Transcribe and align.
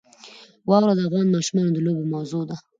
واوره 0.69 0.93
د 0.95 0.99
افغان 1.07 1.27
ماشومانو 1.35 1.73
د 1.75 1.77
لوبو 1.85 2.03
موضوع 2.13 2.43
ده. 2.49 2.57